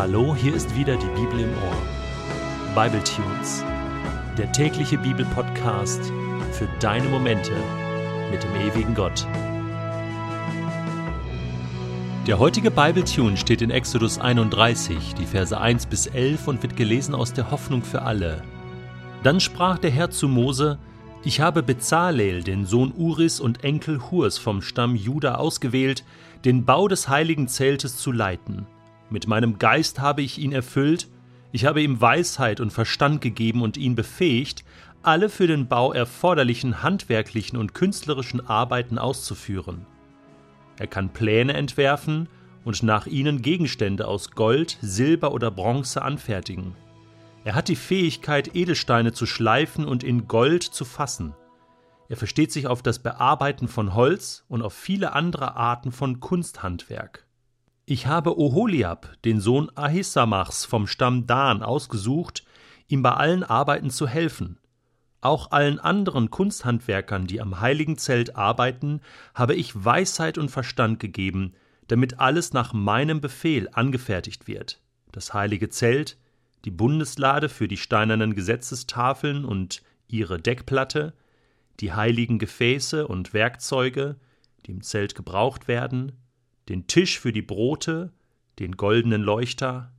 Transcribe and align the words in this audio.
Hallo, 0.00 0.34
hier 0.34 0.54
ist 0.54 0.74
wieder 0.74 0.96
die 0.96 1.20
Bibel 1.20 1.40
im 1.40 1.50
Ohr. 1.50 2.74
Bible 2.74 3.04
Tunes, 3.04 3.62
der 4.38 4.50
tägliche 4.50 4.96
Bibelpodcast 4.96 6.00
für 6.52 6.66
deine 6.80 7.06
Momente 7.06 7.52
mit 8.30 8.42
dem 8.42 8.54
ewigen 8.54 8.94
Gott. 8.94 9.26
Der 12.26 12.38
heutige 12.38 12.70
Bible 12.70 13.04
Tune 13.04 13.36
steht 13.36 13.60
in 13.60 13.70
Exodus 13.70 14.18
31, 14.18 15.16
die 15.16 15.26
Verse 15.26 15.60
1 15.60 15.84
bis 15.84 16.06
11 16.06 16.48
und 16.48 16.62
wird 16.62 16.78
gelesen 16.78 17.14
aus 17.14 17.34
der 17.34 17.50
Hoffnung 17.50 17.82
für 17.82 18.00
alle. 18.00 18.42
Dann 19.22 19.38
sprach 19.38 19.76
der 19.76 19.90
Herr 19.90 20.08
zu 20.08 20.28
Mose: 20.28 20.78
Ich 21.24 21.42
habe 21.42 21.62
Bezalel, 21.62 22.42
den 22.42 22.64
Sohn 22.64 22.94
Uris 22.96 23.38
und 23.38 23.64
Enkel 23.64 24.00
Hurs 24.10 24.38
vom 24.38 24.62
Stamm 24.62 24.96
Juda 24.96 25.34
ausgewählt, 25.34 26.04
den 26.46 26.64
Bau 26.64 26.88
des 26.88 27.10
heiligen 27.10 27.48
Zeltes 27.48 27.98
zu 27.98 28.12
leiten. 28.12 28.66
Mit 29.10 29.26
meinem 29.26 29.58
Geist 29.58 30.00
habe 30.00 30.22
ich 30.22 30.38
ihn 30.38 30.52
erfüllt, 30.52 31.08
ich 31.52 31.64
habe 31.64 31.82
ihm 31.82 32.00
Weisheit 32.00 32.60
und 32.60 32.72
Verstand 32.72 33.20
gegeben 33.20 33.62
und 33.62 33.76
ihn 33.76 33.96
befähigt, 33.96 34.64
alle 35.02 35.28
für 35.28 35.46
den 35.46 35.66
Bau 35.66 35.92
erforderlichen 35.92 36.82
handwerklichen 36.82 37.58
und 37.58 37.74
künstlerischen 37.74 38.46
Arbeiten 38.46 38.98
auszuführen. 38.98 39.86
Er 40.78 40.86
kann 40.86 41.12
Pläne 41.12 41.54
entwerfen 41.54 42.28
und 42.64 42.82
nach 42.82 43.06
ihnen 43.06 43.42
Gegenstände 43.42 44.06
aus 44.06 44.30
Gold, 44.30 44.78
Silber 44.80 45.32
oder 45.32 45.50
Bronze 45.50 46.02
anfertigen. 46.02 46.76
Er 47.42 47.54
hat 47.54 47.68
die 47.68 47.76
Fähigkeit, 47.76 48.54
Edelsteine 48.54 49.12
zu 49.12 49.26
schleifen 49.26 49.86
und 49.86 50.04
in 50.04 50.28
Gold 50.28 50.62
zu 50.62 50.84
fassen. 50.84 51.34
Er 52.08 52.16
versteht 52.16 52.52
sich 52.52 52.66
auf 52.66 52.82
das 52.82 52.98
Bearbeiten 52.98 53.66
von 53.66 53.94
Holz 53.94 54.44
und 54.48 54.62
auf 54.62 54.74
viele 54.74 55.14
andere 55.14 55.56
Arten 55.56 55.90
von 55.90 56.20
Kunsthandwerk. 56.20 57.26
Ich 57.92 58.06
habe 58.06 58.38
Oholiab, 58.38 59.20
den 59.24 59.40
Sohn 59.40 59.68
Ahisamachs 59.74 60.64
vom 60.64 60.86
Stamm 60.86 61.26
Dan, 61.26 61.60
ausgesucht, 61.64 62.44
ihm 62.86 63.02
bei 63.02 63.14
allen 63.14 63.42
Arbeiten 63.42 63.90
zu 63.90 64.06
helfen. 64.06 64.60
Auch 65.20 65.50
allen 65.50 65.80
anderen 65.80 66.30
Kunsthandwerkern, 66.30 67.26
die 67.26 67.40
am 67.40 67.60
heiligen 67.60 67.98
Zelt 67.98 68.36
arbeiten, 68.36 69.00
habe 69.34 69.56
ich 69.56 69.84
Weisheit 69.84 70.38
und 70.38 70.52
Verstand 70.52 71.00
gegeben, 71.00 71.54
damit 71.88 72.20
alles 72.20 72.52
nach 72.52 72.72
meinem 72.72 73.20
Befehl 73.20 73.68
angefertigt 73.72 74.46
wird. 74.46 74.80
Das 75.10 75.34
heilige 75.34 75.68
Zelt, 75.68 76.16
die 76.64 76.70
Bundeslade 76.70 77.48
für 77.48 77.66
die 77.66 77.76
steinernen 77.76 78.36
Gesetzestafeln 78.36 79.44
und 79.44 79.82
ihre 80.06 80.40
Deckplatte, 80.40 81.12
die 81.80 81.92
heiligen 81.92 82.38
Gefäße 82.38 83.08
und 83.08 83.34
Werkzeuge, 83.34 84.14
die 84.66 84.70
im 84.70 84.82
Zelt 84.82 85.16
gebraucht 85.16 85.66
werden, 85.66 86.12
den 86.70 86.86
Tisch 86.86 87.18
für 87.18 87.32
die 87.32 87.42
Brote, 87.42 88.12
den 88.60 88.76
goldenen 88.76 89.22
Leuchter, 89.22 89.92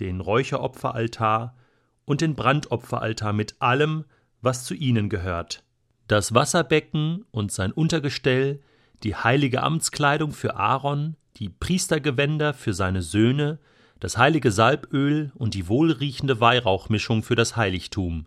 den 0.00 0.20
Räucheropferaltar 0.20 1.56
und 2.04 2.20
den 2.20 2.34
Brandopferaltar 2.34 3.32
mit 3.32 3.54
allem, 3.60 4.04
was 4.42 4.64
zu 4.64 4.74
ihnen 4.74 5.08
gehört, 5.08 5.62
das 6.08 6.34
Wasserbecken 6.34 7.24
und 7.30 7.52
sein 7.52 7.70
Untergestell, 7.70 8.60
die 9.04 9.14
heilige 9.14 9.62
Amtskleidung 9.62 10.32
für 10.32 10.56
Aaron, 10.56 11.16
die 11.36 11.48
Priestergewänder 11.48 12.54
für 12.54 12.74
seine 12.74 13.02
Söhne, 13.02 13.60
das 14.00 14.18
heilige 14.18 14.50
Salböl 14.50 15.30
und 15.36 15.54
die 15.54 15.68
wohlriechende 15.68 16.40
Weihrauchmischung 16.40 17.22
für 17.22 17.36
das 17.36 17.56
Heiligtum. 17.56 18.26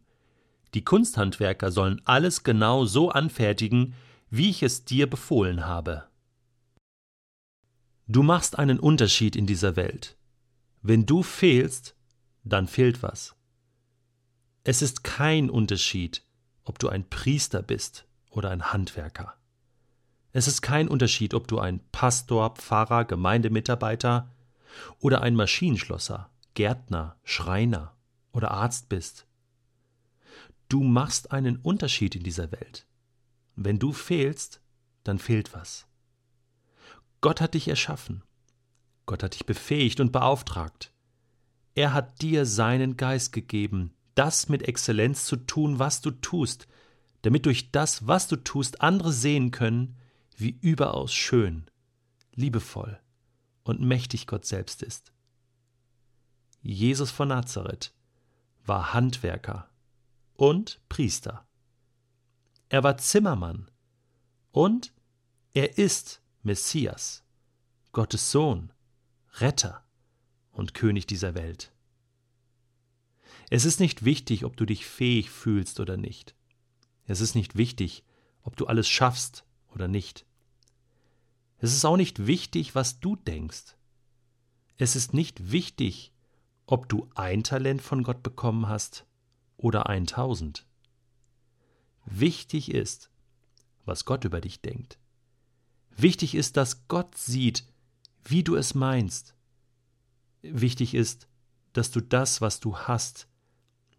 Die 0.74 0.86
Kunsthandwerker 0.86 1.72
sollen 1.72 2.02
alles 2.06 2.44
genau 2.44 2.86
so 2.86 3.10
anfertigen, 3.10 3.94
wie 4.30 4.50
ich 4.50 4.64
es 4.64 4.86
dir 4.86 5.10
befohlen 5.10 5.66
habe. 5.66 6.09
Du 8.12 8.24
machst 8.24 8.58
einen 8.58 8.80
Unterschied 8.80 9.36
in 9.36 9.46
dieser 9.46 9.76
Welt. 9.76 10.18
Wenn 10.82 11.06
du 11.06 11.22
fehlst, 11.22 11.96
dann 12.44 12.68
fehlt 12.68 13.04
was. 13.04 13.36
Es 14.64 14.82
ist 14.82 15.04
kein 15.04 15.52
Unterschied, 15.52 16.26
ob 16.64 16.80
du 16.80 16.90
ein 16.90 17.08
Priester 17.08 17.62
bist 17.62 18.08
oder 18.32 18.50
ein 18.50 18.74
Handwerker. 18.74 19.36
Es 20.32 20.48
ist 20.48 20.64
kein 20.64 20.88
Unterschied, 20.88 21.36
ob 21.36 21.48
du 21.48 21.60
ein 21.60 21.82
Pastor, 21.92 22.56
Pfarrer, 22.56 23.06
Gemeindemitarbeiter 23.06 24.34
oder 25.00 25.22
ein 25.22 25.36
Maschinenschlosser, 25.36 26.32
Gärtner, 26.56 27.16
Schreiner 27.24 27.96
oder 28.32 28.50
Arzt 28.50 28.90
bist. 28.90 29.28
Du 30.68 30.82
machst 30.82 31.32
einen 31.32 31.58
Unterschied 31.58 32.16
in 32.16 32.24
dieser 32.24 32.52
Welt. 32.52 32.88
Wenn 33.56 33.78
du 33.78 33.94
fehlst, 33.94 34.62
dann 35.04 35.20
fehlt 35.20 35.54
was. 35.54 35.89
Gott 37.22 37.42
hat 37.42 37.54
dich 37.54 37.68
erschaffen. 37.68 38.24
Gott 39.06 39.24
hat 39.24 39.34
dich 39.34 39.46
befähigt 39.46 40.00
und 40.00 40.12
beauftragt. 40.12 40.94
Er 41.76 41.94
hat 41.94 42.22
dir 42.22 42.46
seinen 42.46 42.98
Geist 42.98 43.34
gegeben, 43.34 43.94
das 44.16 44.50
mit 44.50 44.68
Exzellenz 44.68 45.26
zu 45.26 45.36
tun, 45.36 45.80
was 45.80 46.02
du 46.02 46.12
tust, 46.12 46.68
damit 47.22 47.46
durch 47.46 47.72
das, 47.72 48.08
was 48.08 48.28
du 48.28 48.38
tust, 48.38 48.82
andere 48.82 49.12
sehen 49.12 49.52
können, 49.52 49.98
wie 50.36 50.58
überaus 50.62 51.14
schön, 51.14 51.70
liebevoll 52.34 53.00
und 53.64 53.82
mächtig 53.82 54.28
Gott 54.28 54.46
selbst 54.46 54.84
ist. 54.84 55.12
Jesus 56.62 57.12
von 57.12 57.30
Nazareth 57.30 57.94
war 58.66 58.94
Handwerker 58.94 59.70
und 60.36 60.82
Priester. 60.90 61.46
Er 62.70 62.84
war 62.84 62.98
Zimmermann 62.98 63.70
und 64.52 64.94
er 65.54 65.78
ist 65.78 66.22
Messias, 66.50 67.24
Gottes 67.92 68.32
Sohn, 68.32 68.74
Retter 69.36 69.86
und 70.52 70.74
König 70.74 71.06
dieser 71.06 71.36
Welt. 71.36 71.72
Es 73.52 73.66
ist 73.66 73.80
nicht 73.80 74.04
wichtig, 74.04 74.46
ob 74.46 74.58
du 74.58 74.66
dich 74.66 74.88
fähig 74.88 75.30
fühlst 75.30 75.80
oder 75.80 75.96
nicht. 75.96 76.34
Es 77.06 77.22
ist 77.22 77.36
nicht 77.36 77.56
wichtig, 77.56 78.04
ob 78.42 78.56
du 78.58 78.66
alles 78.66 78.90
schaffst 78.90 79.46
oder 79.68 79.88
nicht. 79.88 80.26
Es 81.60 81.72
ist 81.72 81.86
auch 81.86 81.98
nicht 81.98 82.26
wichtig, 82.26 82.74
was 82.74 83.00
du 83.00 83.16
denkst. 83.16 83.76
Es 84.80 84.96
ist 84.96 85.14
nicht 85.14 85.52
wichtig, 85.52 86.12
ob 86.66 86.90
du 86.90 87.12
ein 87.14 87.44
Talent 87.44 87.84
von 87.84 88.02
Gott 88.02 88.24
bekommen 88.24 88.68
hast 88.68 89.06
oder 89.56 89.88
ein 89.88 90.08
tausend. 90.08 90.66
Wichtig 92.06 92.72
ist, 92.72 93.12
was 93.86 94.06
Gott 94.06 94.26
über 94.26 94.42
dich 94.42 94.62
denkt. 94.62 94.98
Wichtig 96.02 96.34
ist, 96.34 96.56
dass 96.56 96.88
Gott 96.88 97.18
sieht, 97.18 97.66
wie 98.24 98.42
du 98.42 98.56
es 98.56 98.74
meinst. 98.74 99.36
Wichtig 100.42 100.94
ist, 100.94 101.28
dass 101.74 101.92
du 101.92 102.00
das, 102.00 102.40
was 102.40 102.62
du 102.62 102.78
hast, 102.78 103.28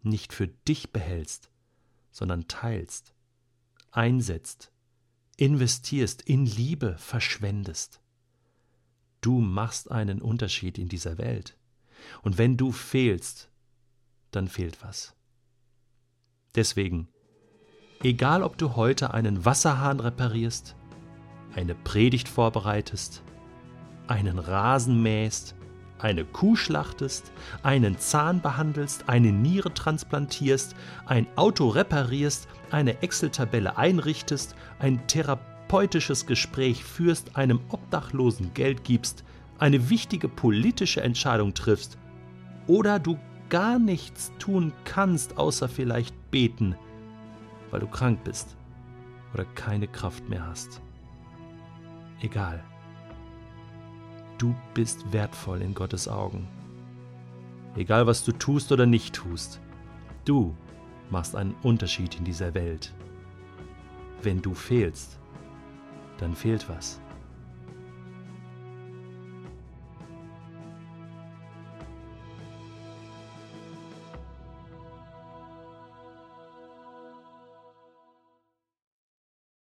nicht 0.01 0.33
für 0.33 0.47
dich 0.47 0.91
behältst, 0.91 1.51
sondern 2.11 2.47
teilst, 2.47 3.13
einsetzt, 3.91 4.71
investierst, 5.37 6.23
in 6.23 6.47
Liebe 6.47 6.97
verschwendest. 6.97 8.01
Du 9.21 9.39
machst 9.39 9.91
einen 9.91 10.23
Unterschied 10.23 10.79
in 10.79 10.89
dieser 10.89 11.19
Welt. 11.19 11.55
Und 12.23 12.39
wenn 12.39 12.57
du 12.57 12.71
fehlst, 12.71 13.51
dann 14.31 14.47
fehlt 14.47 14.83
was. 14.83 15.15
Deswegen, 16.55 17.09
egal 18.01 18.41
ob 18.41 18.57
du 18.57 18.75
heute 18.75 19.13
einen 19.13 19.45
Wasserhahn 19.45 19.99
reparierst, 19.99 20.75
eine 21.55 21.75
Predigt 21.75 22.27
vorbereitest, 22.27 23.21
einen 24.07 24.39
Rasen 24.39 25.01
mähst, 25.01 25.55
eine 25.99 26.25
Kuh 26.25 26.55
schlachtest, 26.55 27.31
einen 27.63 27.97
Zahn 27.99 28.41
behandelst, 28.41 29.07
eine 29.07 29.31
Niere 29.31 29.73
transplantierst, 29.73 30.75
ein 31.05 31.27
Auto 31.35 31.67
reparierst, 31.67 32.47
eine 32.71 33.01
Excel-Tabelle 33.01 33.77
einrichtest, 33.77 34.55
ein 34.79 35.05
therapeutisches 35.07 36.25
Gespräch 36.25 36.83
führst, 36.83 37.35
einem 37.35 37.59
Obdachlosen 37.69 38.53
Geld 38.53 38.83
gibst, 38.83 39.23
eine 39.59 39.89
wichtige 39.89 40.27
politische 40.27 41.01
Entscheidung 41.01 41.53
triffst 41.53 41.97
oder 42.67 42.97
du 42.97 43.19
gar 43.49 43.77
nichts 43.77 44.31
tun 44.39 44.73
kannst, 44.85 45.37
außer 45.37 45.69
vielleicht 45.69 46.31
beten, 46.31 46.75
weil 47.69 47.81
du 47.81 47.87
krank 47.87 48.23
bist 48.23 48.55
oder 49.33 49.45
keine 49.45 49.87
Kraft 49.87 50.27
mehr 50.29 50.47
hast 50.47 50.81
egal. 52.23 52.63
Du 54.37 54.55
bist 54.73 55.11
wertvoll 55.13 55.61
in 55.61 55.73
Gottes 55.73 56.07
Augen. 56.07 56.47
Egal 57.75 58.07
was 58.07 58.23
du 58.23 58.31
tust 58.31 58.71
oder 58.71 58.85
nicht 58.85 59.13
tust, 59.13 59.59
du 60.25 60.55
machst 61.09 61.35
einen 61.35 61.55
Unterschied 61.63 62.17
in 62.17 62.25
dieser 62.25 62.53
Welt. 62.53 62.93
Wenn 64.21 64.41
du 64.41 64.53
fehlst, 64.53 65.19
dann 66.17 66.35
fehlt 66.35 66.67
was. 66.69 66.99